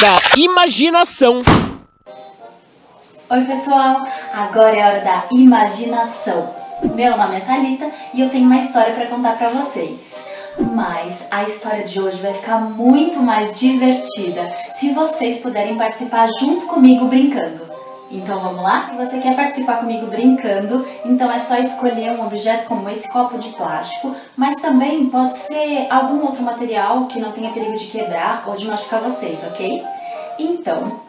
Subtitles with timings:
[0.00, 1.40] da imaginação.
[3.30, 6.50] Oi pessoal, agora é a hora da imaginação.
[6.94, 10.16] Meu nome é Thalita e eu tenho uma história para contar para vocês.
[10.58, 16.66] Mas a história de hoje vai ficar muito mais divertida se vocês puderem participar junto
[16.66, 17.76] comigo brincando.
[18.10, 18.86] Então vamos lá?
[18.88, 23.36] Se você quer participar comigo brincando, então é só escolher um objeto como esse copo
[23.38, 28.44] de plástico, mas também pode ser algum outro material que não tenha perigo de quebrar
[28.46, 29.84] ou de machucar vocês, ok?
[30.38, 31.00] Então,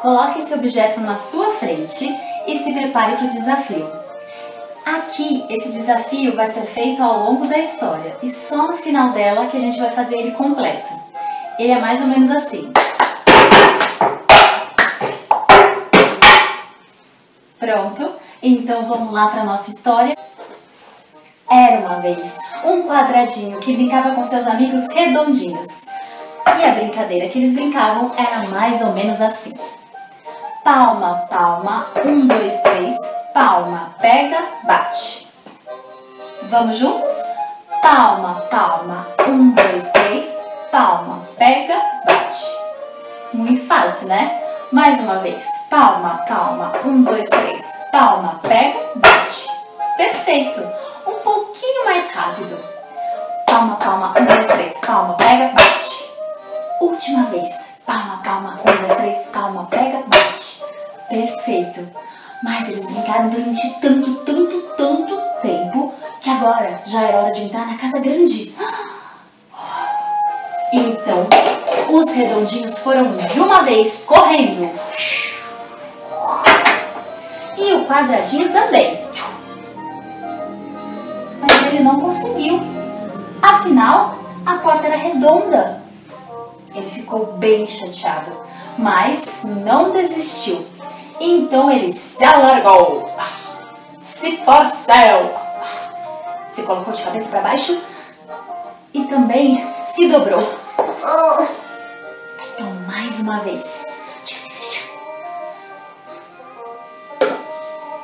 [0.00, 2.08] coloque esse objeto na sua frente
[2.46, 3.86] e se prepare para o desafio.
[4.84, 9.46] Aqui, esse desafio vai ser feito ao longo da história e só no final dela
[9.46, 10.92] que a gente vai fazer ele completo.
[11.58, 12.70] Ele é mais ou menos assim.
[17.58, 18.12] Pronto?
[18.42, 20.16] Então vamos lá para nossa história.
[21.50, 25.85] Era uma vez um quadradinho que brincava com seus amigos redondinhos.
[26.66, 29.54] A brincadeira que eles brincavam era mais ou menos assim.
[30.64, 32.92] Palma, palma, um, dois, três,
[33.32, 35.28] palma, pega, bate.
[36.50, 37.12] Vamos juntos?
[37.80, 42.44] Palma, palma, um, dois, três, palma, pega, bate.
[43.32, 44.42] Muito fácil, né?
[44.72, 45.46] Mais uma vez.
[45.70, 46.72] Palma, palma.
[46.84, 47.62] Um, dois, três.
[47.92, 49.46] Palma, pega, bate.
[49.96, 50.60] Perfeito.
[51.06, 52.58] Um pouquinho mais rápido.
[53.48, 54.14] Palma, palma.
[54.18, 54.80] Um, dois, três.
[54.84, 56.15] Palma, pega, bate.
[56.80, 57.48] Última vez.
[57.86, 58.60] Palma, palma.
[58.60, 59.28] Um, dois, três.
[59.28, 60.62] Palma, pega, bate.
[61.08, 61.88] Perfeito.
[62.42, 67.66] Mas eles brincaram durante tanto, tanto, tanto tempo que agora já era hora de entrar
[67.66, 68.54] na casa grande.
[70.72, 71.26] Então,
[71.88, 74.70] os redondinhos foram de uma vez correndo.
[77.56, 79.00] E o quadradinho também.
[81.40, 82.60] Mas ele não conseguiu.
[83.40, 85.85] Afinal, a porta era redonda.
[86.76, 88.30] Ele ficou bem chateado,
[88.76, 90.62] mas não desistiu.
[91.18, 93.10] Então ele se alargou,
[93.98, 95.34] se torceu,
[96.52, 97.80] se colocou de cabeça para baixo
[98.92, 100.46] e também se dobrou.
[102.52, 103.86] Então, mais uma vez.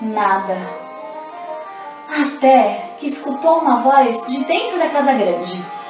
[0.00, 0.56] Nada.
[2.08, 5.81] Até que escutou uma voz de dentro da casa grande.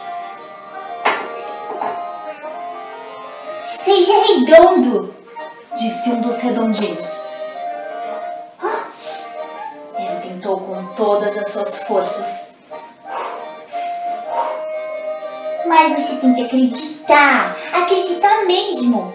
[3.92, 5.14] Seja redondo,
[5.76, 7.20] disse um dos redondinhos.
[9.98, 12.54] Ele tentou com todas as suas forças.
[15.66, 19.14] Mas você tem que acreditar, acreditar mesmo.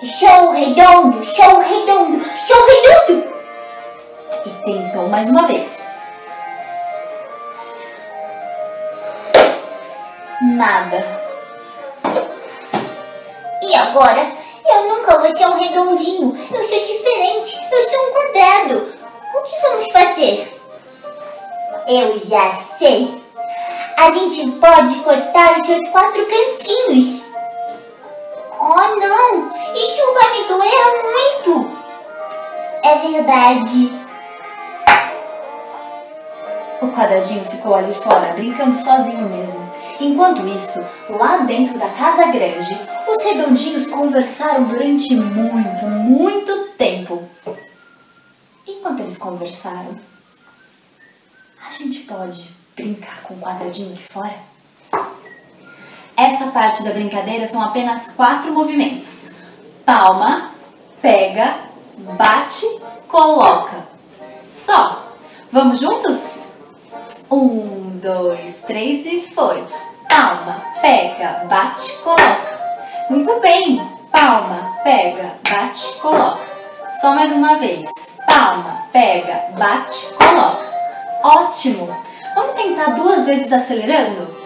[0.00, 3.32] Show redondo, show redondo, show redondo.
[4.46, 5.76] E tentou mais uma vez.
[10.40, 11.21] Nada.
[13.82, 14.32] Agora?
[14.64, 16.38] Eu nunca vou ser um redondinho.
[16.54, 17.58] Eu sou diferente.
[17.70, 18.92] Eu sou um quadrado.
[19.34, 20.60] O que vamos fazer?
[21.88, 23.22] Eu já sei.
[23.96, 27.24] A gente pode cortar os seus quatro cantinhos.
[28.60, 29.52] Oh, não!
[29.74, 31.76] Isso vai me doer muito.
[32.84, 34.01] É verdade.
[36.82, 39.60] O quadradinho ficou ali fora, brincando sozinho mesmo.
[40.00, 42.76] Enquanto isso, lá dentro da casa grande,
[43.06, 47.22] os redondinhos conversaram durante muito, muito tempo.
[48.66, 49.94] Enquanto eles conversaram,
[51.64, 54.38] a gente pode brincar com o quadradinho aqui fora?
[56.16, 59.36] Essa parte da brincadeira são apenas quatro movimentos:
[59.86, 60.50] palma,
[61.00, 61.60] pega,
[62.18, 62.66] bate,
[63.06, 63.86] coloca.
[64.50, 65.14] Só.
[65.52, 66.41] Vamos juntos?
[67.32, 69.64] Um, dois, três e foi.
[70.06, 72.58] Palma, pega, bate, coloca.
[73.08, 73.80] Muito bem.
[74.10, 76.40] Palma, pega, bate, coloca.
[77.00, 77.88] Só mais uma vez.
[78.26, 80.66] Palma, pega, bate, coloca.
[81.22, 81.96] Ótimo!
[82.34, 84.36] Vamos tentar duas vezes acelerando?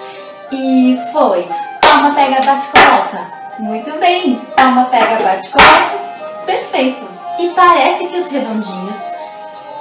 [0.53, 1.45] E foi.
[1.83, 3.27] Palma, pega, bate, coloca.
[3.59, 4.41] Muito bem.
[4.57, 5.99] Palma, pega, bate, coloca.
[6.47, 7.05] Perfeito.
[7.41, 9.13] E parece que os redondinhos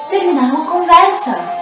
[0.10, 1.55] terminaram a conversa.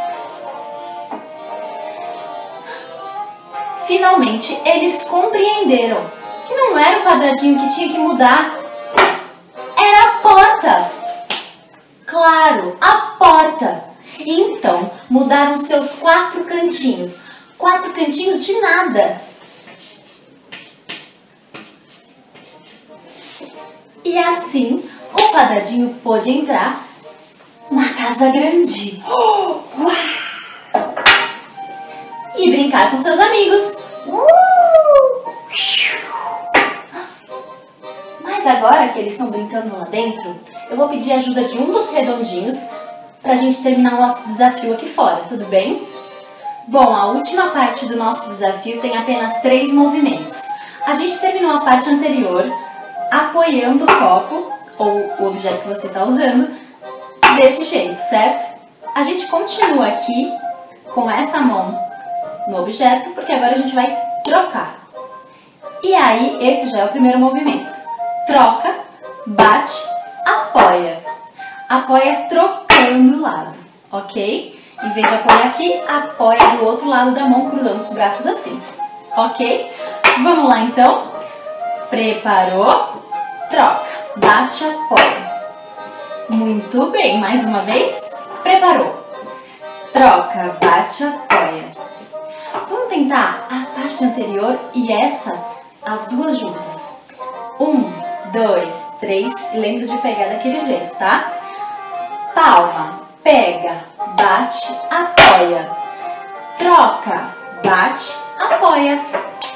[3.93, 6.09] Finalmente, eles compreenderam
[6.47, 8.57] que não era o quadradinho que tinha que mudar.
[9.77, 10.91] Era a porta.
[12.03, 13.83] Claro, a porta.
[14.17, 17.27] Então, mudaram seus quatro cantinhos.
[17.55, 19.21] Quatro cantinhos de nada.
[24.03, 26.83] E assim, o quadradinho pôde entrar
[27.69, 29.03] na casa grande.
[32.35, 33.82] e brincar com seus amigos.
[38.43, 40.35] Mas agora que eles estão brincando lá dentro,
[40.69, 42.69] eu vou pedir a ajuda de um dos redondinhos
[43.21, 45.81] pra gente terminar o nosso desafio aqui fora, tudo bem?
[46.67, 50.41] Bom, a última parte do nosso desafio tem apenas três movimentos.
[50.85, 52.43] A gente terminou a parte anterior
[53.09, 56.53] apoiando o copo ou o objeto que você está usando
[57.37, 58.59] desse jeito, certo?
[58.93, 60.29] A gente continua aqui
[60.93, 61.79] com essa mão
[62.49, 64.75] no objeto, porque agora a gente vai trocar.
[65.81, 67.82] E aí, esse já é o primeiro movimento.
[68.27, 68.73] Troca,
[69.27, 69.83] bate,
[70.25, 71.03] apoia.
[71.69, 73.53] Apoia trocando o lado,
[73.91, 74.59] ok?
[74.83, 78.61] Em vez de apoiar aqui, apoia do outro lado da mão, cruzando os braços assim,
[79.15, 79.71] ok?
[80.21, 81.11] Vamos lá então.
[81.89, 83.03] Preparou,
[83.49, 83.87] troca,
[84.17, 85.33] bate, apoia.
[86.29, 88.09] Muito bem, mais uma vez.
[88.41, 89.03] Preparou.
[89.93, 91.83] Troca, bate, apoia.
[92.67, 95.31] Vamos tentar a parte anterior e essa,
[95.85, 97.03] as duas juntas.
[97.59, 98.02] Um,
[98.33, 99.31] dois, três.
[99.53, 101.31] Lembra de pegar daquele jeito, tá?
[102.33, 103.85] Palma, pega,
[104.17, 105.69] bate, apoia.
[106.57, 107.29] Troca,
[107.63, 108.99] bate, apoia.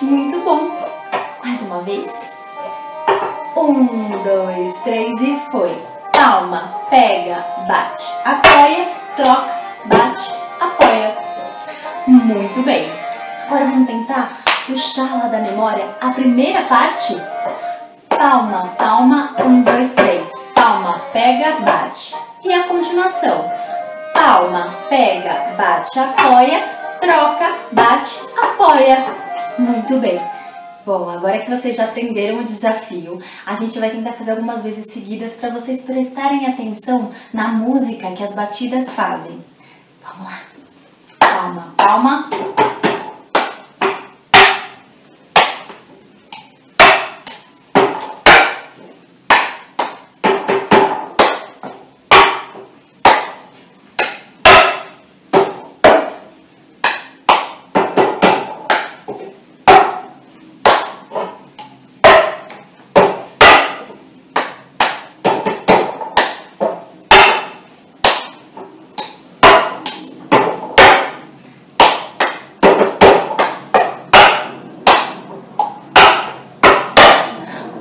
[0.01, 0.71] Muito bom.
[1.43, 2.07] Mais uma vez.
[3.55, 5.75] Um, dois, três e foi.
[6.13, 11.17] Palma, pega, bate, apoia, troca, bate, apoia.
[12.05, 12.91] Muito bem.
[13.47, 14.31] Agora vamos tentar
[14.67, 17.15] puxar lá da memória a primeira parte.
[18.17, 20.31] Palma, palma, um, dois, três.
[20.55, 22.15] Palma, pega, bate.
[22.43, 23.45] E a continuação.
[24.11, 26.61] Palma, pega, bate, apoia,
[26.99, 29.05] troca, bate, apoia.
[29.59, 30.19] Muito bem.
[30.83, 34.91] Bom, agora que vocês já aprenderam o desafio, a gente vai tentar fazer algumas vezes
[34.91, 39.45] seguidas para vocês prestarem atenção na música que as batidas fazem.
[40.03, 40.39] Vamos lá.
[41.19, 42.29] Palma, palma.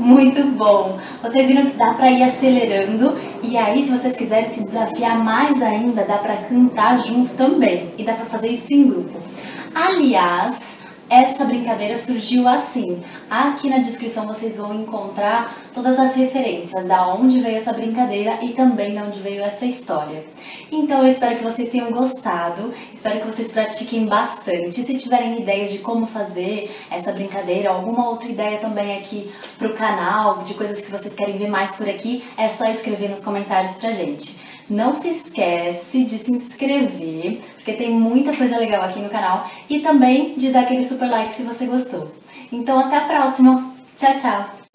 [0.07, 1.01] Muito bom!
[1.21, 5.61] Vocês viram que dá para ir acelerando e aí se vocês quiserem se desafiar mais
[5.61, 9.19] ainda, dá para cantar junto também e dá para fazer isso em grupo.
[9.75, 10.76] Aliás,
[11.09, 13.03] essa brincadeira surgiu assim.
[13.31, 18.51] Aqui na descrição vocês vão encontrar todas as referências da onde veio essa brincadeira e
[18.51, 20.25] também de onde veio essa história.
[20.71, 24.83] Então eu espero que vocês tenham gostado, espero que vocês pratiquem bastante.
[24.83, 30.43] Se tiverem ideias de como fazer essa brincadeira, alguma outra ideia também aqui pro canal,
[30.43, 33.93] de coisas que vocês querem ver mais por aqui, é só escrever nos comentários pra
[33.93, 34.56] gente.
[34.69, 39.79] Não se esquece de se inscrever, porque tem muita coisa legal aqui no canal, e
[39.79, 42.13] também de dar aquele super like se você gostou.
[42.51, 43.75] Então até a próxima.
[43.97, 44.66] Tchau, tchau!